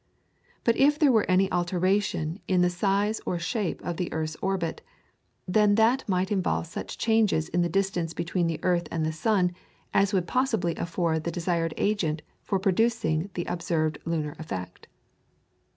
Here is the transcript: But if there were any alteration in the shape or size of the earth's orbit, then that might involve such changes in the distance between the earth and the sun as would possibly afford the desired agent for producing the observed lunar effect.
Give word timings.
But 0.63 0.75
if 0.77 0.97
there 0.97 1.11
were 1.11 1.29
any 1.29 1.51
alteration 1.51 2.39
in 2.47 2.63
the 2.63 2.71
shape 2.71 3.17
or 3.23 3.37
size 3.37 3.79
of 3.83 3.97
the 3.97 4.11
earth's 4.11 4.35
orbit, 4.41 4.81
then 5.47 5.75
that 5.75 6.09
might 6.09 6.31
involve 6.31 6.65
such 6.65 6.97
changes 6.97 7.49
in 7.49 7.61
the 7.61 7.69
distance 7.69 8.11
between 8.15 8.47
the 8.47 8.59
earth 8.63 8.87
and 8.89 9.05
the 9.05 9.13
sun 9.13 9.51
as 9.93 10.11
would 10.11 10.25
possibly 10.25 10.75
afford 10.75 11.23
the 11.23 11.29
desired 11.31 11.75
agent 11.77 12.23
for 12.41 12.57
producing 12.57 13.29
the 13.35 13.45
observed 13.45 13.99
lunar 14.03 14.35
effect. 14.39 14.87